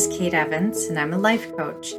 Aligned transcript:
is 0.00 0.18
Kate 0.18 0.32
Evans, 0.32 0.84
and 0.84 0.98
I'm 0.98 1.12
a 1.12 1.18
life 1.18 1.54
coach. 1.58 1.92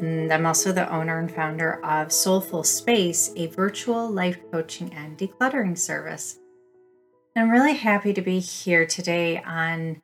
And 0.00 0.32
I'm 0.32 0.46
also 0.46 0.72
the 0.72 0.90
owner 0.90 1.18
and 1.18 1.30
founder 1.30 1.84
of 1.84 2.10
Soulful 2.10 2.64
Space, 2.64 3.30
a 3.36 3.48
virtual 3.48 4.08
life 4.08 4.38
coaching 4.50 4.90
and 4.94 5.18
decluttering 5.18 5.76
service. 5.76 6.38
I'm 7.36 7.50
really 7.50 7.74
happy 7.74 8.14
to 8.14 8.22
be 8.22 8.38
here 8.38 8.86
today 8.86 9.42
on 9.42 10.00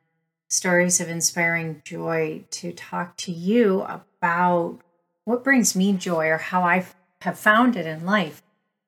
Stories 0.47 1.01
of 1.01 1.09
Inspiring 1.09 1.81
Joy 1.83 2.45
to 2.51 2.71
talk 2.71 3.17
to 3.17 3.31
you 3.31 3.81
about 3.81 4.77
what 5.25 5.43
brings 5.43 5.75
me 5.75 5.93
joy 5.93 6.27
or 6.27 6.37
how 6.37 6.61
I 6.61 6.85
have 7.21 7.39
found 7.39 7.75
it 7.75 7.87
in 7.87 8.05
life. 8.05 8.43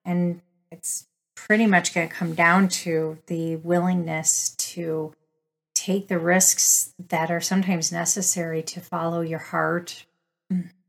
And 0.05 0.41
it's 0.71 1.07
pretty 1.33 1.65
much 1.65 1.95
going 1.95 2.09
to 2.09 2.13
come 2.13 2.35
down 2.35 2.67
to 2.69 3.17
the 3.25 3.55
willingness 3.55 4.51
to 4.51 5.13
take 5.81 6.07
the 6.07 6.19
risks 6.19 6.93
that 7.09 7.31
are 7.31 7.41
sometimes 7.41 7.91
necessary 7.91 8.61
to 8.61 8.79
follow 8.79 9.21
your 9.21 9.39
heart, 9.39 10.05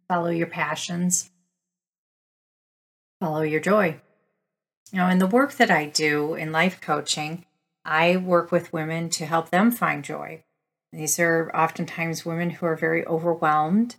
follow 0.06 0.28
your 0.28 0.46
passions, 0.46 1.30
follow 3.18 3.40
your 3.40 3.60
joy. 3.60 3.98
Now, 4.92 5.08
in 5.08 5.18
the 5.18 5.26
work 5.26 5.54
that 5.54 5.70
I 5.70 5.86
do 5.86 6.34
in 6.34 6.52
life 6.52 6.78
coaching, 6.78 7.46
I 7.86 8.18
work 8.18 8.52
with 8.52 8.74
women 8.74 9.08
to 9.10 9.24
help 9.24 9.48
them 9.48 9.70
find 9.70 10.04
joy. 10.04 10.44
These 10.92 11.18
are 11.18 11.50
oftentimes 11.54 12.26
women 12.26 12.50
who 12.50 12.66
are 12.66 12.76
very 12.76 13.06
overwhelmed 13.06 13.96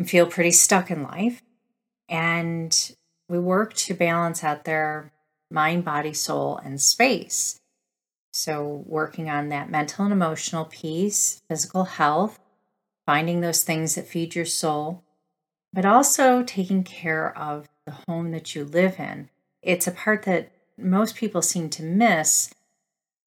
and 0.00 0.10
feel 0.10 0.26
pretty 0.26 0.50
stuck 0.50 0.90
in 0.90 1.04
life. 1.04 1.42
And 2.08 2.96
we 3.28 3.38
work 3.38 3.74
to 3.74 3.94
balance 3.94 4.42
out 4.42 4.64
their 4.64 5.12
mind, 5.48 5.84
body, 5.84 6.12
soul, 6.12 6.56
and 6.56 6.80
space. 6.80 7.60
So, 8.32 8.82
working 8.86 9.28
on 9.28 9.50
that 9.50 9.70
mental 9.70 10.04
and 10.04 10.12
emotional 10.12 10.64
piece, 10.64 11.42
physical 11.48 11.84
health, 11.84 12.38
finding 13.04 13.40
those 13.40 13.62
things 13.62 13.94
that 13.94 14.08
feed 14.08 14.34
your 14.34 14.46
soul, 14.46 15.04
but 15.72 15.84
also 15.84 16.42
taking 16.42 16.82
care 16.82 17.36
of 17.36 17.68
the 17.84 17.94
home 18.08 18.30
that 18.30 18.54
you 18.54 18.64
live 18.64 18.98
in. 18.98 19.28
It's 19.62 19.86
a 19.86 19.92
part 19.92 20.22
that 20.22 20.50
most 20.78 21.14
people 21.14 21.42
seem 21.42 21.68
to 21.70 21.82
miss. 21.82 22.52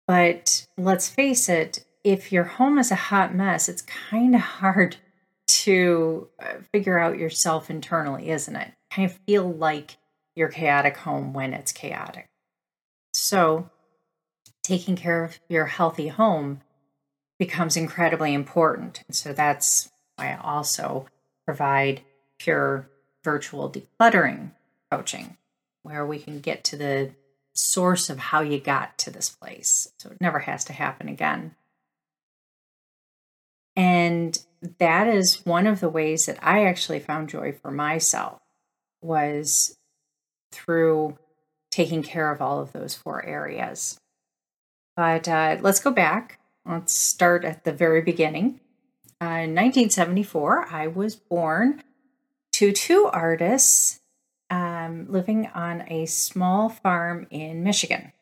But 0.06 0.67
let's 0.78 1.08
face 1.08 1.48
it, 1.48 1.84
if 2.05 2.33
your 2.33 2.44
home 2.44 2.78
is 2.78 2.91
a 2.91 2.97
hot 2.97 3.34
mess, 3.34 3.69
it's 3.69 3.83
kind 3.83 4.34
of 4.34 4.41
hard 4.41 4.97
to 5.48 6.28
uh, 6.41 6.55
figure 6.72 6.98
out 6.98 7.19
yourself 7.19 7.70
internally, 7.70 8.30
isn't 8.30 8.56
it? 8.56 8.72
Kind 8.91 9.11
of 9.11 9.19
feel 9.27 9.52
like 9.52 9.97
your 10.34 10.48
chaotic 10.48 10.97
home 10.98 11.33
when 11.33 11.52
it's 11.52 11.72
chaotic. 11.72 12.28
So, 13.12 13.70
taking 14.67 14.97
care 14.97 15.22
of 15.22 15.39
your 15.48 15.67
healthy 15.67 16.09
home 16.09 16.61
becomes 17.39 17.77
incredibly 17.77 18.34
important. 18.34 19.05
And 19.06 19.14
so 19.14 19.33
that's 19.33 19.91
why 20.17 20.33
I 20.33 20.36
also 20.36 21.06
provide 21.45 22.00
pure 22.39 22.89
virtual 23.23 23.70
decluttering 23.70 24.50
coaching, 24.91 25.36
where 25.83 26.05
we 26.05 26.19
can 26.19 26.41
get 26.41 26.64
to 26.64 26.77
the 26.77 27.12
source 27.55 28.11
of 28.11 28.19
how 28.19 28.41
you 28.41 28.58
got 28.58 28.98
to 28.98 29.11
this 29.11 29.28
place. 29.28 29.92
So 29.98 30.11
it 30.11 30.20
never 30.20 30.41
has 30.41 30.64
to 30.64 30.73
happen 30.73 31.08
again. 31.08 31.55
And 33.77 34.36
that 34.78 35.06
is 35.06 35.47
one 35.47 35.67
of 35.67 35.80
the 35.80 35.89
ways 35.89 36.27
that 36.27 36.39
I 36.42 36.64
actually 36.64 37.01
found 37.01 37.28
joy 37.28 37.53
for 37.53 37.70
myself 37.70 38.41
was 39.01 39.77
through 40.51 41.19
taking 41.70 42.03
care 42.03 42.33
of 42.33 42.41
all 42.41 42.58
of 42.61 42.73
those 42.73 42.95
four 42.95 43.25
areas. 43.25 44.01
But 44.96 45.29
uh, 45.29 45.58
let's 45.61 45.80
go 45.80 45.90
back. 45.90 46.40
Let's 46.64 46.95
start 46.95 47.45
at 47.45 47.64
the 47.64 47.73
very 47.73 48.01
beginning. 48.01 48.61
Uh, 49.20 49.45
in 49.45 49.55
1974, 49.55 50.67
I 50.70 50.89
was 50.89 51.14
born 51.14 51.83
to 52.52 52.73
two 52.73 53.08
artists 53.12 54.01
um, 54.51 55.07
living 55.11 55.48
on 55.55 55.84
a 55.89 56.07
small 56.07 56.68
farm 56.68 57.27
in 57.30 57.62
Michigan. 57.62 58.12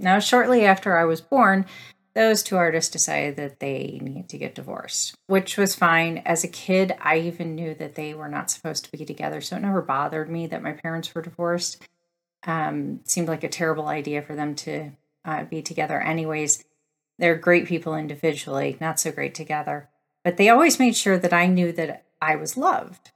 Now, 0.00 0.18
shortly 0.18 0.64
after 0.64 0.96
I 0.96 1.04
was 1.04 1.20
born, 1.20 1.66
those 2.14 2.42
two 2.42 2.56
artists 2.56 2.90
decided 2.90 3.36
that 3.36 3.60
they 3.60 3.98
needed 4.02 4.28
to 4.28 4.38
get 4.38 4.54
divorced, 4.54 5.16
which 5.26 5.56
was 5.56 5.74
fine. 5.74 6.18
As 6.18 6.44
a 6.44 6.48
kid, 6.48 6.94
I 7.00 7.18
even 7.18 7.54
knew 7.54 7.74
that 7.74 7.96
they 7.96 8.14
were 8.14 8.28
not 8.28 8.50
supposed 8.50 8.84
to 8.84 8.92
be 8.92 9.04
together, 9.04 9.40
so 9.40 9.56
it 9.56 9.62
never 9.62 9.82
bothered 9.82 10.30
me 10.30 10.46
that 10.46 10.62
my 10.62 10.72
parents 10.72 11.12
were 11.14 11.22
divorced. 11.22 11.82
Um, 12.46 13.00
seemed 13.04 13.28
like 13.28 13.42
a 13.42 13.48
terrible 13.48 13.88
idea 13.88 14.22
for 14.22 14.36
them 14.36 14.54
to 14.56 14.92
uh, 15.24 15.44
be 15.44 15.62
together, 15.62 16.00
anyways. 16.00 16.64
They're 17.18 17.36
great 17.36 17.66
people 17.66 17.94
individually, 17.94 18.76
not 18.80 18.98
so 18.98 19.12
great 19.12 19.34
together. 19.34 19.88
But 20.24 20.36
they 20.36 20.48
always 20.48 20.78
made 20.78 20.96
sure 20.96 21.18
that 21.18 21.32
I 21.32 21.46
knew 21.46 21.72
that 21.72 22.04
I 22.20 22.36
was 22.36 22.56
loved. 22.56 23.10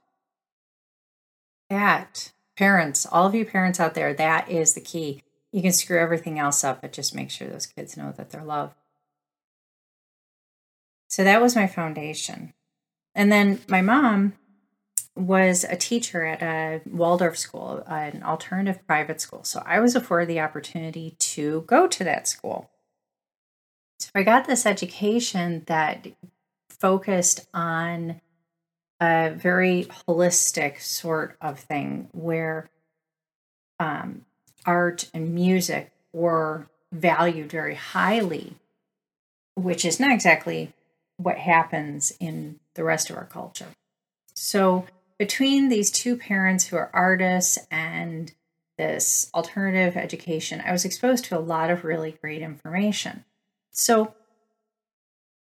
That, 1.69 2.31
parents, 2.55 3.05
all 3.05 3.27
of 3.27 3.35
you 3.35 3.45
parents 3.45 3.79
out 3.79 3.93
there, 3.93 4.13
that 4.13 4.49
is 4.49 4.73
the 4.73 4.81
key. 4.81 5.23
You 5.51 5.61
can 5.61 5.73
screw 5.73 5.99
everything 5.99 6.39
else 6.39 6.63
up, 6.63 6.81
but 6.81 6.93
just 6.93 7.15
make 7.15 7.31
sure 7.31 7.47
those 7.47 7.65
kids 7.65 7.97
know 7.97 8.13
that 8.15 8.29
they're 8.29 8.43
loved. 8.43 8.75
So 11.07 11.23
that 11.23 11.41
was 11.41 11.55
my 11.55 11.67
foundation. 11.67 12.53
And 13.15 13.31
then 13.31 13.59
my 13.67 13.81
mom 13.81 14.33
was 15.19 15.63
a 15.63 15.75
teacher 15.75 16.25
at 16.25 16.41
a 16.41 16.81
Waldorf 16.89 17.37
school, 17.37 17.83
an 17.87 18.23
alternative 18.23 18.85
private 18.87 19.21
school. 19.21 19.43
So 19.43 19.61
I 19.65 19.79
was 19.79 19.95
afforded 19.95 20.29
the 20.29 20.39
opportunity 20.39 21.15
to 21.19 21.63
go 21.67 21.87
to 21.87 22.03
that 22.03 22.27
school. 22.27 22.69
So 23.99 24.09
I 24.15 24.23
got 24.23 24.47
this 24.47 24.65
education 24.65 25.63
that 25.67 26.07
focused 26.69 27.47
on 27.53 28.21
a 29.01 29.31
very 29.31 29.85
holistic 30.07 30.81
sort 30.81 31.37
of 31.41 31.59
thing 31.59 32.09
where 32.11 32.69
um, 33.79 34.25
art 34.65 35.09
and 35.13 35.33
music 35.33 35.91
were 36.13 36.67
valued 36.91 37.51
very 37.51 37.75
highly, 37.75 38.55
which 39.55 39.85
is 39.85 39.99
not 39.99 40.11
exactly 40.11 40.73
what 41.17 41.37
happens 41.37 42.13
in 42.19 42.59
the 42.75 42.83
rest 42.83 43.09
of 43.09 43.17
our 43.17 43.25
culture. 43.25 43.67
So 44.33 44.85
between 45.19 45.67
these 45.67 45.91
two 45.91 46.15
parents 46.15 46.65
who 46.65 46.77
are 46.77 46.89
artists 46.93 47.59
and 47.69 48.31
this 48.77 49.29
alternative 49.33 49.97
education, 49.97 50.63
I 50.65 50.71
was 50.71 50.85
exposed 50.85 51.25
to 51.25 51.37
a 51.37 51.39
lot 51.39 51.69
of 51.69 51.83
really 51.83 52.17
great 52.21 52.41
information. 52.41 53.25
So 53.71 54.15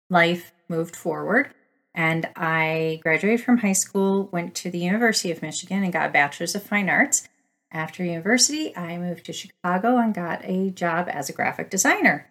life 0.09 0.51
moved 0.67 0.95
forward 0.95 1.53
and 1.95 2.29
I 2.35 2.99
graduated 3.01 3.43
from 3.43 3.59
high 3.59 3.71
school, 3.71 4.27
went 4.31 4.55
to 4.55 4.69
the 4.69 4.79
University 4.79 5.31
of 5.31 5.41
Michigan 5.41 5.83
and 5.83 5.93
got 5.93 6.09
a 6.09 6.13
bachelor's 6.13 6.53
of 6.53 6.63
fine 6.63 6.89
arts. 6.89 7.27
After 7.71 8.03
university, 8.03 8.75
I 8.75 8.97
moved 8.97 9.25
to 9.25 9.33
Chicago 9.33 9.97
and 9.97 10.13
got 10.13 10.43
a 10.43 10.69
job 10.71 11.07
as 11.09 11.29
a 11.29 11.33
graphic 11.33 11.69
designer. 11.69 12.27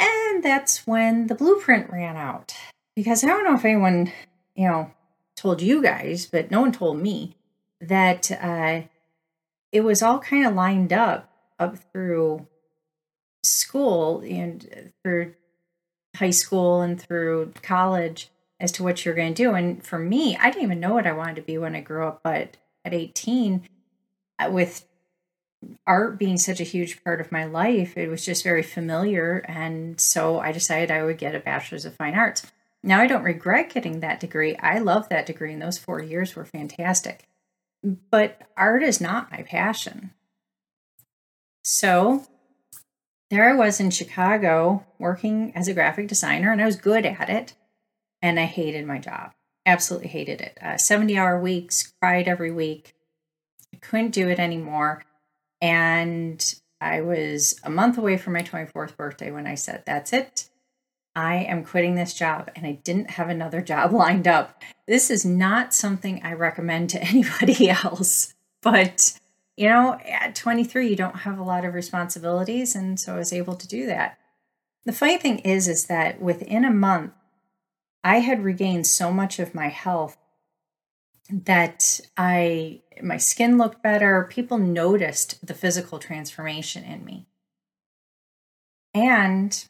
And 0.00 0.42
that's 0.42 0.84
when 0.84 1.28
the 1.28 1.36
blueprint 1.36 1.90
ran 1.90 2.16
out. 2.16 2.52
Because 2.96 3.22
I 3.22 3.28
don't 3.28 3.44
know 3.44 3.54
if 3.54 3.64
anyone, 3.64 4.10
you 4.56 4.66
know, 4.66 4.90
told 5.40 5.62
you 5.62 5.82
guys, 5.82 6.26
but 6.26 6.50
no 6.50 6.60
one 6.60 6.72
told 6.72 6.98
me 6.98 7.36
that 7.80 8.30
uh, 8.30 8.82
it 9.72 9.82
was 9.82 10.02
all 10.02 10.18
kind 10.18 10.46
of 10.46 10.54
lined 10.54 10.92
up 10.92 11.32
up 11.58 11.76
through 11.92 12.46
school 13.42 14.20
and 14.20 14.92
through 15.02 15.34
high 16.16 16.30
school 16.30 16.80
and 16.80 17.00
through 17.00 17.52
college 17.62 18.30
as 18.58 18.72
to 18.72 18.82
what 18.82 19.04
you're 19.04 19.14
going 19.14 19.32
to 19.32 19.42
do. 19.42 19.54
And 19.54 19.84
for 19.84 19.98
me, 19.98 20.36
I 20.36 20.50
didn't 20.50 20.64
even 20.64 20.80
know 20.80 20.94
what 20.94 21.06
I 21.06 21.12
wanted 21.12 21.36
to 21.36 21.42
be 21.42 21.56
when 21.56 21.74
I 21.74 21.80
grew 21.80 22.06
up, 22.06 22.20
but 22.22 22.56
at 22.84 22.92
18, 22.92 23.66
uh, 24.38 24.50
with 24.50 24.86
art 25.86 26.18
being 26.18 26.38
such 26.38 26.60
a 26.60 26.64
huge 26.64 27.02
part 27.04 27.20
of 27.20 27.32
my 27.32 27.44
life, 27.44 27.96
it 27.96 28.08
was 28.08 28.24
just 28.24 28.44
very 28.44 28.62
familiar. 28.62 29.44
And 29.48 30.00
so 30.00 30.40
I 30.40 30.52
decided 30.52 30.90
I 30.90 31.04
would 31.04 31.18
get 31.18 31.34
a 31.34 31.40
bachelor's 31.40 31.84
of 31.84 31.94
fine 31.94 32.14
arts. 32.14 32.46
Now, 32.82 33.00
I 33.00 33.06
don't 33.06 33.22
regret 33.22 33.70
getting 33.70 34.00
that 34.00 34.20
degree. 34.20 34.56
I 34.56 34.78
love 34.78 35.08
that 35.08 35.26
degree, 35.26 35.52
and 35.52 35.60
those 35.60 35.78
four 35.78 36.02
years 36.02 36.34
were 36.34 36.44
fantastic. 36.44 37.28
But 37.82 38.40
art 38.56 38.82
is 38.82 39.00
not 39.00 39.30
my 39.30 39.42
passion. 39.42 40.12
So 41.62 42.26
there 43.30 43.48
I 43.48 43.54
was 43.54 43.80
in 43.80 43.90
Chicago 43.90 44.84
working 44.98 45.52
as 45.54 45.68
a 45.68 45.74
graphic 45.74 46.08
designer, 46.08 46.52
and 46.52 46.60
I 46.60 46.66
was 46.66 46.76
good 46.76 47.06
at 47.06 47.30
it. 47.30 47.54
And 48.22 48.38
I 48.38 48.44
hated 48.44 48.86
my 48.86 48.98
job. 48.98 49.32
Absolutely 49.64 50.08
hated 50.08 50.40
it. 50.42 50.58
Uh, 50.60 50.76
70 50.76 51.16
hour 51.16 51.40
weeks, 51.40 51.92
cried 52.00 52.28
every 52.28 52.50
week. 52.50 52.94
I 53.72 53.78
couldn't 53.78 54.10
do 54.10 54.28
it 54.28 54.38
anymore. 54.38 55.04
And 55.62 56.54
I 56.80 57.00
was 57.00 57.58
a 57.62 57.70
month 57.70 57.96
away 57.96 58.18
from 58.18 58.34
my 58.34 58.42
24th 58.42 58.96
birthday 58.96 59.30
when 59.30 59.46
I 59.46 59.54
said, 59.54 59.84
That's 59.86 60.12
it. 60.12 60.49
I 61.14 61.36
am 61.36 61.64
quitting 61.64 61.94
this 61.94 62.14
job 62.14 62.50
and 62.54 62.66
I 62.66 62.72
didn't 62.72 63.10
have 63.10 63.28
another 63.28 63.60
job 63.60 63.92
lined 63.92 64.28
up. 64.28 64.62
This 64.86 65.10
is 65.10 65.24
not 65.24 65.74
something 65.74 66.20
I 66.22 66.32
recommend 66.32 66.90
to 66.90 67.02
anybody 67.02 67.70
else, 67.70 68.34
but 68.62 69.18
you 69.56 69.68
know, 69.68 69.98
at 70.08 70.34
23 70.34 70.88
you 70.88 70.96
don't 70.96 71.16
have 71.16 71.38
a 71.38 71.44
lot 71.44 71.64
of 71.64 71.74
responsibilities 71.74 72.74
and 72.74 72.98
so 72.98 73.14
I 73.14 73.18
was 73.18 73.32
able 73.32 73.56
to 73.56 73.68
do 73.68 73.86
that. 73.86 74.18
The 74.84 74.92
funny 74.92 75.18
thing 75.18 75.40
is 75.40 75.68
is 75.68 75.86
that 75.86 76.20
within 76.20 76.64
a 76.64 76.70
month 76.70 77.12
I 78.02 78.20
had 78.20 78.44
regained 78.44 78.86
so 78.86 79.12
much 79.12 79.38
of 79.38 79.54
my 79.54 79.68
health 79.68 80.16
that 81.30 82.00
I 82.16 82.82
my 83.02 83.16
skin 83.16 83.58
looked 83.58 83.82
better. 83.82 84.26
People 84.30 84.58
noticed 84.58 85.46
the 85.46 85.54
physical 85.54 85.98
transformation 85.98 86.84
in 86.84 87.04
me. 87.04 87.26
And 88.94 89.64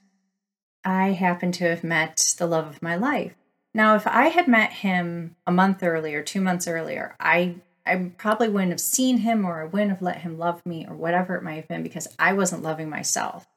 I 0.85 1.13
happened 1.13 1.55
to 1.55 1.69
have 1.69 1.85
met 1.85 2.35
the 2.39 2.47
love 2.47 2.67
of 2.67 2.83
my 2.83 2.97
life. 2.97 3.35
Now, 3.75 3.95
if 3.95 4.07
I 4.07 4.29
had 4.29 4.49
met 4.49 4.73
him 4.73 5.37
a 5.47 5.53
month 5.53 5.83
earlier, 5.83 6.23
two 6.23 6.41
months 6.41 6.67
earlier, 6.67 7.15
I 7.21 7.57
I 7.87 8.13
probably 8.19 8.49
wouldn't 8.49 8.73
have 8.73 8.81
seen 8.81 9.19
him 9.19 9.45
or 9.45 9.63
I 9.63 9.65
wouldn't 9.65 9.91
have 9.91 10.03
let 10.03 10.19
him 10.19 10.39
love 10.39 10.65
me 10.67 10.87
or 10.89 10.95
whatever 10.95 11.35
it 11.37 11.43
might 11.43 11.55
have 11.55 11.69
been 11.69 11.83
because 11.83 12.07
I 12.19 12.35
wasn't 12.35 12.63
loving 12.63 12.89
myself. 12.91 13.49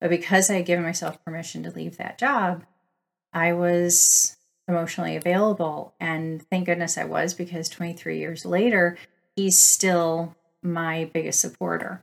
But 0.00 0.10
because 0.10 0.48
I 0.48 0.54
had 0.54 0.66
given 0.66 0.84
myself 0.84 1.22
permission 1.24 1.62
to 1.64 1.70
leave 1.70 1.96
that 1.96 2.18
job, 2.18 2.64
I 3.32 3.52
was 3.52 4.36
emotionally 4.66 5.16
available. 5.16 5.94
And 6.00 6.42
thank 6.48 6.66
goodness 6.66 6.96
I 6.96 7.04
was 7.04 7.34
because 7.34 7.68
23 7.68 8.18
years 8.18 8.44
later, 8.44 8.96
he's 9.36 9.58
still 9.58 10.36
my 10.62 11.10
biggest 11.12 11.40
supporter. 11.40 12.02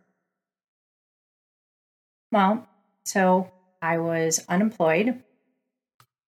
Well, 2.31 2.67
so 3.03 3.51
I 3.85 3.99
was 3.99 4.43
unemployed 4.49 5.21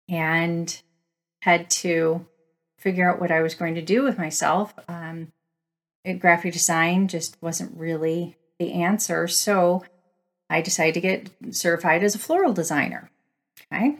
and 0.10 0.81
had 1.42 1.69
to 1.69 2.28
figure 2.78 3.10
out 3.10 3.22
what 3.22 3.31
I 3.31 3.42
was 3.42 3.56
going 3.56 3.75
to 3.75 3.81
do 3.81 4.04
with 4.04 4.18
myself. 4.18 4.74
Um, 4.90 5.31
graphic 6.19 6.52
design 6.52 7.07
just 7.07 7.42
wasn't 7.42 7.78
really 7.78 8.36
the 8.60 8.74
answer. 8.74 9.30
So 9.30 9.86
I 10.50 10.60
decided 10.62 10.96
to 10.96 11.00
get 11.00 11.56
certified 11.56 12.04
as 12.04 12.13
a 12.13 12.19
floral 12.19 12.52
designer. 12.52 13.10
Okay. 13.72 14.00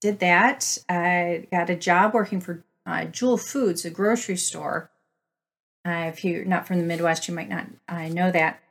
Did 0.00 0.20
that. 0.20 0.78
I 0.88 1.48
got 1.50 1.68
a 1.68 1.76
job 1.76 2.14
working 2.14 2.40
for 2.40 2.64
uh, 2.86 3.06
Jewel 3.06 3.38
Foods, 3.38 3.84
a 3.84 3.90
grocery 3.90 4.36
store. 4.36 4.92
Uh, 5.84 6.10
if 6.12 6.24
you're 6.24 6.44
not 6.44 6.68
from 6.68 6.78
the 6.78 6.84
Midwest, 6.84 7.26
you 7.26 7.34
might 7.34 7.48
not 7.48 7.66
uh, 7.88 8.06
know 8.06 8.30
that. 8.30 8.61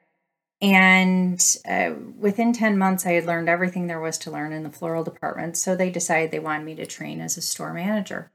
And 0.62 1.44
uh, 1.68 1.94
within 2.20 2.54
10 2.54 2.78
months, 2.78 3.06
I 3.06 3.14
had 3.14 3.26
learned 3.26 3.50
everything 3.50 3.88
there 3.88 4.00
was 4.00 4.18
to 4.20 4.32
learn 4.32 4.54
in 4.54 4.64
the 4.64 4.70
floral 4.70 5.04
department. 5.04 5.58
So 5.58 5.76
they 5.76 5.90
decided 5.90 6.30
they 6.30 6.40
wanted 6.40 6.66
me 6.66 6.76
to 6.76 6.86
train 6.86 7.20
as 7.20 7.36
a 7.36 7.42
store 7.42 7.74
manager. 7.74 8.32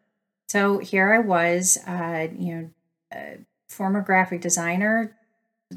So 0.49 0.79
here 0.79 1.13
I 1.13 1.19
was, 1.21 1.79
uh, 1.87 2.29
you 2.37 2.73
know, 3.13 3.37
former 3.69 4.01
graphic 4.01 4.41
designer, 4.41 5.17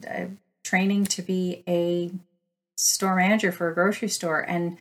uh, 0.08 0.26
training 0.64 1.06
to 1.06 1.22
be 1.22 1.64
a 1.68 2.12
store 2.78 3.16
manager 3.16 3.52
for 3.52 3.70
a 3.70 3.74
grocery 3.74 4.10
store. 4.10 4.40
And 4.40 4.80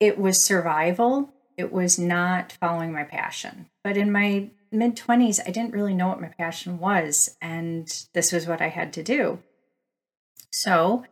it 0.00 0.18
was 0.18 0.42
survival, 0.42 1.30
it 1.56 1.72
was 1.72 1.98
not 1.98 2.52
following 2.52 2.92
my 2.92 3.04
passion. 3.04 3.66
But 3.82 3.96
in 3.96 4.12
my 4.12 4.50
mid 4.70 4.96
20s, 4.96 5.40
I 5.46 5.50
didn't 5.50 5.72
really 5.72 5.94
know 5.94 6.08
what 6.08 6.20
my 6.20 6.28
passion 6.28 6.78
was. 6.78 7.36
And 7.40 7.86
this 8.12 8.32
was 8.32 8.46
what 8.46 8.60
I 8.60 8.68
had 8.68 8.92
to 8.94 9.02
do. 9.02 9.40
So 10.58 11.04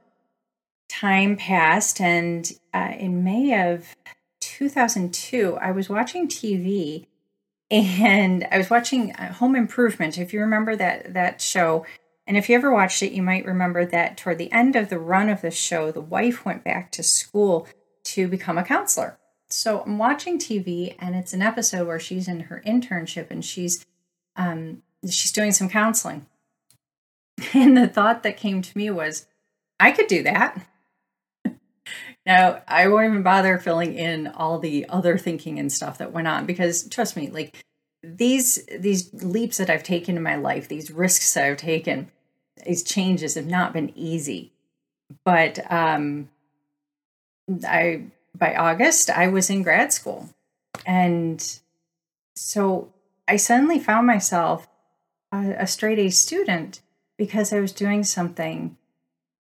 time 0.89 1.37
passed, 1.37 2.01
and 2.01 2.51
uh, 2.73 2.95
in 2.99 3.25
May 3.25 3.73
of 3.73 3.95
2002, 4.41 5.59
I 5.61 5.71
was 5.71 5.91
watching 5.91 6.29
TV 6.29 7.09
and 7.71 8.49
I 8.51 8.57
was 8.57 8.71
watching 8.71 9.13
uh, 9.13 9.35
Home 9.35 9.55
Improvement. 9.55 10.17
If 10.17 10.33
you 10.33 10.41
remember 10.41 10.75
that 10.77 11.13
that 11.13 11.43
show, 11.43 11.85
and 12.27 12.39
if 12.39 12.49
you 12.49 12.55
ever 12.55 12.73
watched 12.73 13.03
it, 13.03 13.13
you 13.13 13.23
might 13.23 13.45
remember 13.45 13.85
that 13.85 14.17
toward 14.17 14.39
the 14.39 14.51
end 14.51 14.77
of 14.77 14.89
the 14.89 14.99
run 14.99 15.29
of 15.29 15.43
the 15.43 15.51
show, 15.51 15.93
the 15.93 16.01
wife 16.01 16.47
went 16.47 16.65
back 16.65 16.91
to 16.93 17.03
school 17.03 17.69
to 18.05 18.27
become 18.29 18.57
a 18.57 18.65
counselor. 18.65 19.19
So 19.51 19.83
I'm 19.83 19.99
watching 19.99 20.39
TV, 20.39 20.97
and 20.99 21.15
it's 21.15 21.35
an 21.35 21.43
episode 21.43 21.87
where 21.87 22.01
she's 22.01 22.29
in 22.29 22.41
her 22.41 22.63
internship 22.67 23.31
and 23.31 23.45
she's 23.45 23.85
um, 24.37 24.83
she's 25.05 25.33
doing 25.33 25.53
some 25.53 25.69
counseling. 25.69 26.25
And 27.53 27.77
the 27.77 27.89
thought 27.89 28.23
that 28.23 28.39
came 28.39 28.63
to 28.63 28.79
me 28.79 28.91
was, 28.91 29.27
I 29.85 29.91
could 29.91 30.07
do 30.07 30.23
that. 30.23 30.67
now, 32.27 32.63
I 32.67 32.89
won't 32.89 33.11
even 33.11 33.23
bother 33.23 33.59
filling 33.59 33.93
in 33.93 34.29
all 34.29 34.59
the 34.59 34.87
other 34.89 35.19
thinking 35.19 35.59
and 35.59 35.71
stuff 35.71 35.99
that 35.99 36.11
went 36.11 36.27
on 36.27 36.47
because 36.47 36.89
trust 36.89 37.19
me, 37.19 37.29
like 37.29 37.63
these 38.03 38.65
these 38.79 39.13
leaps 39.13 39.59
that 39.59 39.69
I've 39.69 39.83
taken 39.83 40.17
in 40.17 40.23
my 40.23 40.37
life, 40.37 40.69
these 40.69 40.91
risks 40.91 41.37
I've 41.37 41.59
taken, 41.59 42.11
these 42.65 42.83
changes 42.83 43.35
have 43.35 43.47
not 43.47 43.75
been 43.75 43.93
easy. 43.95 44.55
But 45.23 45.71
um 45.71 46.31
I 47.69 48.05
by 48.35 48.55
August 48.55 49.11
I 49.11 49.29
was 49.29 49.51
in 49.51 49.63
grad 49.63 49.93
school. 49.93 50.31
And 50.87 51.61
so 52.35 52.95
I 53.29 53.37
suddenly 53.37 53.79
found 53.79 54.07
myself 54.07 54.67
a, 55.31 55.57
a 55.59 55.67
straight 55.67 55.99
A 55.99 56.09
student 56.09 56.81
because 57.19 57.53
I 57.53 57.61
was 57.61 57.73
doing 57.73 58.03
something 58.03 58.79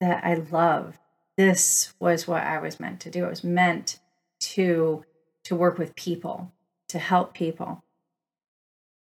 that 0.04 0.24
I 0.24 0.34
love. 0.34 0.98
This 1.36 1.92
was 1.98 2.28
what 2.28 2.42
I 2.42 2.58
was 2.58 2.78
meant 2.78 3.00
to 3.00 3.10
do. 3.10 3.24
I 3.24 3.28
was 3.28 3.42
meant 3.42 3.98
to 4.40 5.04
to 5.44 5.54
work 5.54 5.78
with 5.78 5.94
people, 5.94 6.52
to 6.88 6.98
help 6.98 7.34
people. 7.34 7.82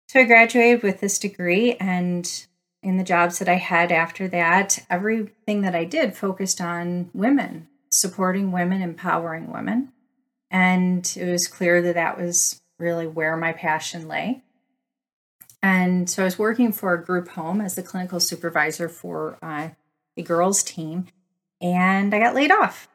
So 0.08 0.20
I 0.20 0.24
graduated 0.24 0.82
with 0.82 1.00
this 1.00 1.18
degree 1.18 1.74
and 1.74 2.46
in 2.82 2.96
the 2.96 3.04
jobs 3.04 3.38
that 3.38 3.48
I 3.48 3.54
had 3.54 3.92
after 3.92 4.26
that, 4.28 4.80
everything 4.90 5.62
that 5.62 5.74
I 5.74 5.84
did 5.84 6.16
focused 6.16 6.60
on 6.60 7.10
women, 7.14 7.68
supporting 7.90 8.50
women, 8.50 8.82
empowering 8.82 9.52
women. 9.52 9.92
And 10.50 11.10
it 11.16 11.30
was 11.30 11.46
clear 11.46 11.80
that 11.80 11.94
that 11.94 12.20
was 12.20 12.60
really 12.78 13.06
where 13.06 13.36
my 13.36 13.52
passion 13.52 14.08
lay. 14.08 14.42
And 15.62 16.10
so 16.10 16.22
I 16.22 16.24
was 16.24 16.38
working 16.38 16.72
for 16.72 16.92
a 16.92 17.04
group 17.04 17.28
home 17.28 17.60
as 17.60 17.76
the 17.76 17.82
clinical 17.84 18.18
supervisor 18.18 18.88
for 18.88 19.38
uh, 19.40 19.68
a 20.16 20.22
girls' 20.22 20.62
team, 20.62 21.06
and 21.60 22.14
I 22.14 22.18
got 22.18 22.34
laid 22.34 22.50
off. 22.50 22.88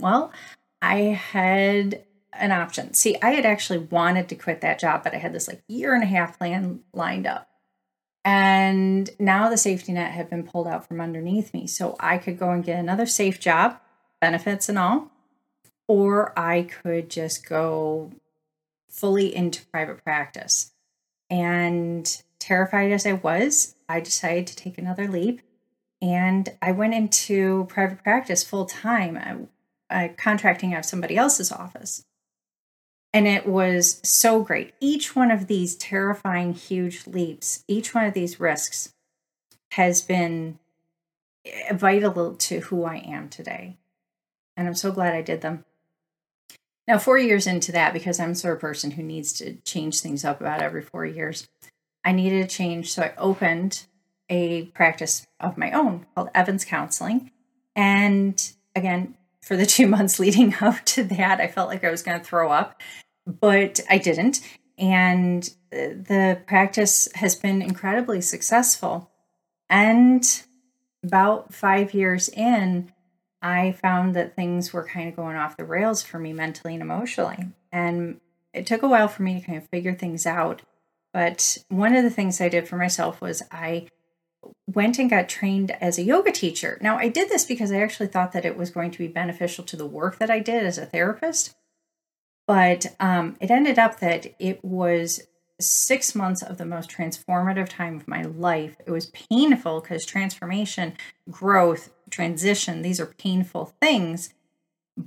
Well, 0.00 0.32
I 0.82 0.96
had 0.98 2.04
an 2.32 2.52
option. 2.52 2.94
See, 2.94 3.16
I 3.22 3.30
had 3.30 3.46
actually 3.46 3.78
wanted 3.78 4.28
to 4.28 4.34
quit 4.34 4.60
that 4.60 4.78
job, 4.78 5.04
but 5.04 5.14
I 5.14 5.18
had 5.18 5.32
this 5.32 5.48
like 5.48 5.62
year 5.68 5.94
and 5.94 6.02
a 6.02 6.06
half 6.06 6.38
plan 6.38 6.80
lined 6.92 7.26
up. 7.26 7.48
And 8.24 9.10
now 9.18 9.50
the 9.50 9.56
safety 9.56 9.92
net 9.92 10.12
had 10.12 10.30
been 10.30 10.44
pulled 10.44 10.66
out 10.66 10.88
from 10.88 11.00
underneath 11.00 11.52
me. 11.52 11.66
So 11.66 11.94
I 12.00 12.18
could 12.18 12.38
go 12.38 12.50
and 12.50 12.64
get 12.64 12.78
another 12.78 13.06
safe 13.06 13.38
job, 13.38 13.78
benefits 14.20 14.68
and 14.68 14.78
all, 14.78 15.10
or 15.86 16.38
I 16.38 16.62
could 16.62 17.10
just 17.10 17.46
go 17.46 18.12
fully 18.88 19.34
into 19.34 19.66
private 19.66 20.02
practice. 20.02 20.72
And 21.30 22.22
terrified 22.38 22.92
as 22.92 23.06
I 23.06 23.14
was, 23.14 23.74
I 23.88 24.00
decided 24.00 24.46
to 24.48 24.56
take 24.56 24.78
another 24.78 25.06
leap 25.06 25.42
and 26.00 26.48
I 26.60 26.72
went 26.72 26.94
into 26.94 27.66
private 27.68 28.02
practice 28.02 28.44
full 28.44 28.66
time, 28.66 29.48
uh, 29.90 30.08
contracting 30.16 30.74
out 30.74 30.80
of 30.80 30.84
somebody 30.84 31.16
else's 31.16 31.52
office. 31.52 32.04
And 33.12 33.28
it 33.28 33.46
was 33.46 34.00
so 34.02 34.42
great. 34.42 34.74
Each 34.80 35.14
one 35.14 35.30
of 35.30 35.46
these 35.46 35.76
terrifying, 35.76 36.52
huge 36.52 37.06
leaps, 37.06 37.64
each 37.68 37.94
one 37.94 38.04
of 38.04 38.14
these 38.14 38.40
risks 38.40 38.92
has 39.72 40.02
been 40.02 40.58
vital 41.72 42.34
to 42.34 42.60
who 42.60 42.84
I 42.84 42.96
am 42.96 43.28
today. 43.28 43.76
And 44.56 44.66
I'm 44.66 44.74
so 44.74 44.92
glad 44.92 45.14
I 45.14 45.22
did 45.22 45.40
them. 45.42 45.64
Now, 46.86 46.98
four 46.98 47.18
years 47.18 47.46
into 47.46 47.72
that, 47.72 47.92
because 47.92 48.20
I'm 48.20 48.34
sort 48.34 48.54
of 48.54 48.60
person 48.60 48.92
who 48.92 49.02
needs 49.02 49.32
to 49.34 49.54
change 49.62 50.00
things 50.00 50.24
up 50.24 50.40
about 50.40 50.60
every 50.60 50.82
four 50.82 51.06
years, 51.06 51.48
I 52.04 52.12
needed 52.12 52.44
a 52.44 52.48
change. 52.48 52.92
So 52.92 53.02
I 53.02 53.14
opened 53.16 53.86
a 54.28 54.66
practice 54.66 55.26
of 55.40 55.58
my 55.58 55.70
own 55.72 56.06
called 56.14 56.30
Evans 56.34 56.64
Counseling. 56.64 57.30
And 57.76 58.52
again, 58.74 59.16
for 59.42 59.56
the 59.56 59.66
two 59.76 59.86
months 59.86 60.18
leading 60.18 60.54
up 60.60 60.84
to 60.86 61.04
that, 61.04 61.40
I 61.40 61.48
felt 61.48 61.68
like 61.68 61.84
I 61.84 61.90
was 61.90 62.02
going 62.02 62.18
to 62.18 62.24
throw 62.24 62.50
up, 62.50 62.80
but 63.26 63.80
I 63.88 63.98
didn't. 63.98 64.40
And 64.76 65.48
the 65.70 66.40
practice 66.46 67.08
has 67.14 67.36
been 67.36 67.62
incredibly 67.62 68.20
successful. 68.20 69.10
And 69.70 70.42
about 71.02 71.54
five 71.54 71.94
years 71.94 72.28
in, 72.28 72.92
I 73.42 73.72
found 73.72 74.16
that 74.16 74.34
things 74.34 74.72
were 74.72 74.84
kind 74.84 75.08
of 75.08 75.16
going 75.16 75.36
off 75.36 75.56
the 75.56 75.64
rails 75.64 76.02
for 76.02 76.18
me 76.18 76.32
mentally 76.32 76.74
and 76.74 76.82
emotionally. 76.82 77.48
And 77.70 78.20
it 78.52 78.66
took 78.66 78.82
a 78.82 78.88
while 78.88 79.08
for 79.08 79.22
me 79.22 79.38
to 79.38 79.46
kind 79.46 79.58
of 79.58 79.68
figure 79.68 79.94
things 79.94 80.26
out. 80.26 80.62
But 81.12 81.58
one 81.68 81.94
of 81.94 82.02
the 82.02 82.10
things 82.10 82.40
I 82.40 82.48
did 82.48 82.66
for 82.66 82.76
myself 82.76 83.20
was 83.20 83.42
I 83.52 83.88
went 84.74 84.98
and 84.98 85.10
got 85.10 85.28
trained 85.28 85.70
as 85.80 85.98
a 85.98 86.02
yoga 86.02 86.32
teacher. 86.32 86.78
Now, 86.80 86.96
I 86.96 87.08
did 87.08 87.28
this 87.28 87.44
because 87.44 87.72
I 87.72 87.80
actually 87.80 88.08
thought 88.08 88.32
that 88.32 88.44
it 88.44 88.56
was 88.56 88.70
going 88.70 88.90
to 88.90 88.98
be 88.98 89.08
beneficial 89.08 89.64
to 89.64 89.76
the 89.76 89.86
work 89.86 90.18
that 90.18 90.30
I 90.30 90.40
did 90.40 90.64
as 90.64 90.78
a 90.78 90.86
therapist. 90.86 91.54
But 92.46 92.94
um, 93.00 93.36
it 93.40 93.50
ended 93.50 93.78
up 93.78 94.00
that 94.00 94.34
it 94.38 94.64
was 94.64 95.22
six 95.60 96.14
months 96.14 96.42
of 96.42 96.58
the 96.58 96.66
most 96.66 96.90
transformative 96.90 97.68
time 97.68 97.96
of 97.96 98.08
my 98.08 98.22
life. 98.22 98.76
It 98.86 98.90
was 98.90 99.06
painful 99.06 99.80
because 99.80 100.04
transformation, 100.04 100.94
growth, 101.30 101.90
transition, 102.10 102.82
these 102.82 103.00
are 103.00 103.06
painful 103.06 103.74
things. 103.80 104.34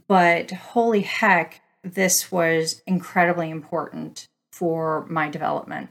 But 0.08 0.52
holy 0.52 1.02
heck, 1.02 1.62
this 1.84 2.32
was 2.32 2.82
incredibly 2.88 3.50
important 3.50 4.28
for 4.52 5.06
my 5.08 5.30
development. 5.30 5.90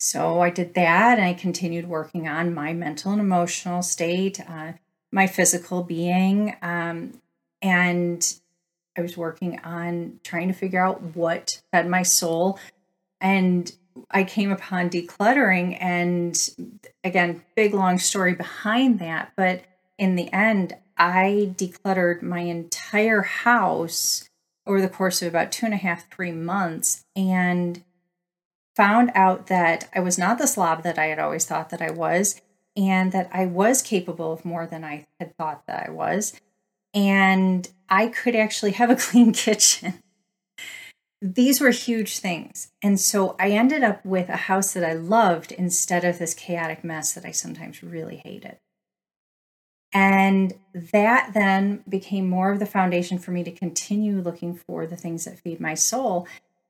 So 0.00 0.40
I 0.40 0.48
did 0.48 0.72
that 0.74 1.18
and 1.18 1.26
I 1.26 1.34
continued 1.34 1.86
working 1.86 2.26
on 2.26 2.54
my 2.54 2.72
mental 2.72 3.12
and 3.12 3.20
emotional 3.20 3.82
state, 3.82 4.40
uh, 4.48 4.72
my 5.12 5.26
physical 5.26 5.82
being. 5.82 6.56
Um, 6.62 7.20
and 7.60 8.34
I 8.96 9.02
was 9.02 9.18
working 9.18 9.60
on 9.60 10.18
trying 10.24 10.48
to 10.48 10.54
figure 10.54 10.82
out 10.82 11.14
what 11.14 11.60
fed 11.70 11.86
my 11.86 12.02
soul. 12.02 12.58
And 13.20 13.70
I 14.10 14.24
came 14.24 14.50
upon 14.50 14.88
decluttering. 14.88 15.76
And 15.78 16.50
again, 17.04 17.42
big 17.54 17.74
long 17.74 17.98
story 17.98 18.34
behind 18.34 19.00
that. 19.00 19.32
But 19.36 19.64
in 19.98 20.16
the 20.16 20.32
end, 20.32 20.76
I 20.96 21.52
decluttered 21.56 22.22
my 22.22 22.40
entire 22.40 23.20
house 23.20 24.30
over 24.66 24.80
the 24.80 24.88
course 24.88 25.20
of 25.20 25.28
about 25.28 25.52
two 25.52 25.66
and 25.66 25.74
a 25.74 25.78
half, 25.78 26.10
three 26.10 26.32
months, 26.32 27.04
and 27.14 27.82
found 28.76 29.10
out 29.14 29.46
that 29.48 29.88
I 29.94 30.00
was 30.00 30.18
not 30.18 30.38
the 30.38 30.46
slob 30.46 30.82
that 30.82 30.98
I 30.98 31.06
had 31.06 31.18
always 31.18 31.44
thought 31.44 31.70
that 31.70 31.82
I 31.82 31.90
was, 31.90 32.40
and 32.76 33.12
that 33.12 33.28
I 33.32 33.46
was 33.46 33.82
capable 33.82 34.32
of 34.32 34.44
more 34.44 34.66
than 34.66 34.84
I 34.84 35.06
had 35.18 35.36
thought 35.36 35.66
that 35.66 35.86
I 35.86 35.90
was. 35.90 36.34
And 36.94 37.68
I 37.88 38.06
could 38.08 38.36
actually 38.36 38.72
have 38.72 38.90
a 38.90 38.96
clean 38.96 39.32
kitchen. 39.32 40.02
These 41.22 41.60
were 41.60 41.70
huge 41.70 42.18
things. 42.18 42.72
And 42.82 42.98
so 42.98 43.36
I 43.38 43.50
ended 43.50 43.82
up 43.82 44.04
with 44.06 44.30
a 44.30 44.36
house 44.36 44.72
that 44.72 44.84
I 44.84 44.94
loved 44.94 45.52
instead 45.52 46.04
of 46.04 46.18
this 46.18 46.32
chaotic 46.32 46.82
mess 46.82 47.12
that 47.12 47.26
I 47.26 47.30
sometimes 47.30 47.82
really 47.82 48.16
hated. 48.16 48.56
And 49.92 50.54
that 50.72 51.32
then 51.34 51.82
became 51.88 52.28
more 52.28 52.52
of 52.52 52.58
the 52.58 52.66
foundation 52.66 53.18
for 53.18 53.32
me 53.32 53.42
to 53.44 53.50
continue 53.50 54.20
looking 54.20 54.54
for 54.54 54.86
the 54.86 54.96
things 54.96 55.24
that 55.24 55.40
feed 55.40 55.60
my 55.60 55.74
soul. 55.74 56.26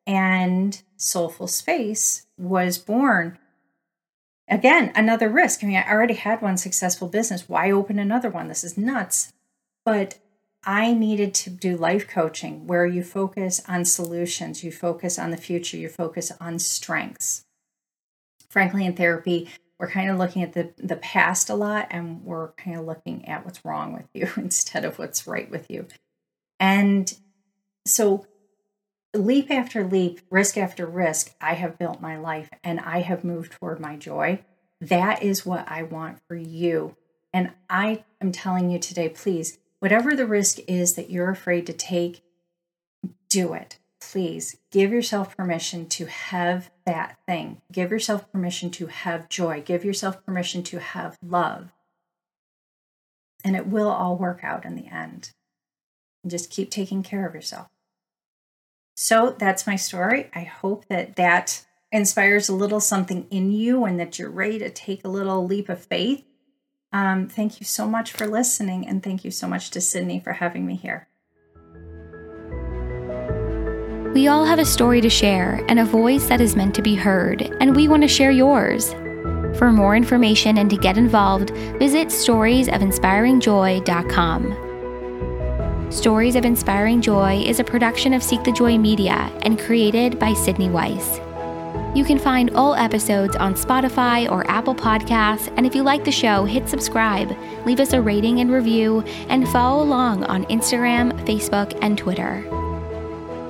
And 0.07 0.81
Soulful 0.97 1.47
Space 1.47 2.27
was 2.37 2.79
born. 2.79 3.39
Again, 4.49 4.93
another 4.97 5.29
risk. 5.29 5.63
I 5.63 5.67
mean, 5.67 5.77
I 5.77 5.89
already 5.89 6.15
had 6.15 6.43
one 6.43 6.57
successful 6.57 7.09
business. 7.09 7.49
Why 7.49 7.71
open 7.71 7.99
another 7.99 8.31
one? 8.31 8.49
This 8.49 8.65
is 8.65 8.77
nuts. 8.77 9.33
But 9.85 10.19
I 10.65 10.93
needed 10.93 11.33
to 11.35 11.51
do 11.51 11.77
life 11.77 12.09
coaching 12.09 12.67
where 12.67 12.85
you 12.85 13.03
focus 13.03 13.63
on 13.69 13.85
solutions, 13.85 14.65
you 14.65 14.73
focus 14.73 15.19
on 15.19 15.31
the 15.31 15.37
future, 15.37 15.77
you 15.77 15.89
focus 15.89 16.33
on 16.41 16.59
strengths. 16.59 17.45
Frankly, 18.49 18.85
in 18.85 18.95
therapy, 18.95 19.49
we're 19.81 19.91
kind 19.91 20.11
of 20.11 20.19
looking 20.19 20.43
at 20.43 20.53
the 20.53 20.73
the 20.77 20.97
past 20.97 21.49
a 21.49 21.55
lot 21.55 21.89
and 21.91 22.23
we're 22.23 22.53
kind 22.53 22.79
of 22.79 22.85
looking 22.85 23.27
at 23.27 23.45
what's 23.45 23.65
wrong 23.65 23.95
with 23.95 24.07
you 24.13 24.29
instead 24.37 24.85
of 24.85 24.99
what's 24.99 25.27
right 25.27 25.51
with 25.51 25.69
you 25.71 25.87
and 26.61 27.15
so 27.87 28.27
leap 29.15 29.51
after 29.51 29.85
leap 29.85 30.21
risk 30.31 30.57
after 30.57 30.87
risk 30.87 31.35
i 31.41 31.55
have 31.55 31.79
built 31.79 32.01
my 32.01 32.17
life 32.17 32.49
and 32.63 32.79
i 32.81 33.01
have 33.01 33.25
moved 33.25 33.53
toward 33.53 33.81
my 33.81 33.97
joy 33.97 34.41
that 34.81 35.23
is 35.23 35.45
what 35.45 35.69
i 35.69 35.83
want 35.83 36.19
for 36.29 36.37
you 36.37 36.97
and 37.33 37.51
i 37.69 38.05
am 38.21 38.31
telling 38.31 38.71
you 38.71 38.79
today 38.79 39.09
please 39.09 39.59
whatever 39.81 40.15
the 40.15 40.27
risk 40.27 40.59
is 40.69 40.95
that 40.95 41.11
you're 41.11 41.31
afraid 41.31 41.67
to 41.67 41.73
take 41.73 42.23
do 43.29 43.53
it 43.53 43.79
please 44.01 44.57
give 44.71 44.91
yourself 44.91 45.37
permission 45.37 45.87
to 45.87 46.07
have 46.07 46.71
that 46.87 47.19
thing. 47.27 47.61
Give 47.71 47.91
yourself 47.91 48.31
permission 48.33 48.71
to 48.73 48.87
have 48.87 49.29
joy. 49.29 49.63
Give 49.65 49.85
yourself 49.85 50.25
permission 50.25 50.63
to 50.65 50.81
have 50.81 51.19
love. 51.23 51.71
And 53.45 53.55
it 53.55 53.67
will 53.67 53.89
all 53.89 54.17
work 54.17 54.41
out 54.43 54.65
in 54.65 54.75
the 54.75 54.87
end. 54.87 55.31
And 56.23 56.31
just 56.31 56.51
keep 56.51 56.71
taking 56.71 57.03
care 57.03 57.27
of 57.27 57.35
yourself. 57.35 57.69
So 59.03 59.35
that's 59.39 59.67
my 59.67 59.77
story. 59.77 60.29
I 60.35 60.43
hope 60.43 60.85
that 60.89 61.17
that 61.17 61.65
inspires 61.91 62.51
a 62.51 62.55
little 62.55 62.81
something 62.81 63.27
in 63.31 63.51
you 63.51 63.87
and 63.87 63.99
that 63.99 64.19
you're 64.19 64.29
ready 64.29 64.59
to 64.59 64.69
take 64.69 65.07
a 65.07 65.09
little 65.09 65.47
leap 65.47 65.71
of 65.71 65.83
faith. 65.83 66.23
Um, 66.93 67.27
thank 67.27 67.61
you 67.61 67.65
so 67.65 67.89
much 67.89 68.13
for 68.13 68.27
listening. 68.27 68.87
And 68.87 69.03
thank 69.03 69.25
you 69.25 69.31
so 69.31 69.49
much 69.49 69.71
to 69.71 69.81
Sydney 69.81 70.21
for 70.21 70.35
having 70.35 70.67
me 70.67 70.77
here. 70.77 71.09
We 74.13 74.29
all 74.29 74.45
have 74.45 74.59
a 74.59 74.67
story 74.67 75.01
to 75.01 75.09
share 75.09 75.65
and 75.67 75.81
a 75.81 75.85
voice 75.87 76.27
that 76.27 76.43
is 76.43 76.55
meant 76.55 76.75
to 76.75 76.83
be 76.83 76.95
heard, 76.95 77.41
and 77.59 77.75
we 77.75 77.89
want 77.89 78.03
to 78.03 78.09
share 78.09 78.31
yours. 78.31 78.93
For 79.57 79.73
more 79.73 79.97
information 79.97 80.59
and 80.59 80.69
to 80.69 80.77
get 80.77 80.99
involved, 80.99 81.53
visit 81.79 82.09
storiesofinspiringjoy.com. 82.09 84.70
Stories 85.91 86.37
of 86.37 86.45
Inspiring 86.45 87.03
Joy 87.03 87.43
is 87.45 87.59
a 87.59 87.65
production 87.65 88.15
of 88.15 88.23
Seek 88.23 88.45
the 88.45 88.53
Joy 88.53 88.79
Media 88.79 89.29
and 89.43 89.59
created 89.59 90.21
by 90.21 90.33
Sydney 90.35 90.71
Weiss. 90.71 91.19
You 91.97 92.05
can 92.05 92.17
find 92.17 92.49
all 92.51 92.77
episodes 92.77 93.35
on 93.35 93.55
Spotify 93.55 94.31
or 94.31 94.49
Apple 94.49 94.77
Podcasts, 94.77 95.53
and 95.57 95.67
if 95.67 95.75
you 95.75 95.83
like 95.83 96.05
the 96.05 96.13
show, 96.13 96.45
hit 96.45 96.69
subscribe, 96.69 97.37
leave 97.67 97.81
us 97.81 97.93
a 97.93 98.01
rating 98.01 98.39
and 98.39 98.53
review, 98.53 99.01
and 99.29 99.49
follow 99.49 99.83
along 99.83 100.23
on 100.27 100.45
Instagram, 100.45 101.13
Facebook, 101.27 101.77
and 101.83 101.99
Twitter. 101.99 102.45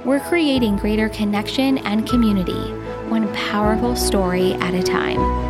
We're 0.06 0.26
creating 0.26 0.78
greater 0.78 1.10
connection 1.10 1.76
and 1.78 2.08
community, 2.08 2.72
one 3.10 3.30
powerful 3.34 3.94
story 3.96 4.54
at 4.54 4.72
a 4.72 4.82
time. 4.82 5.49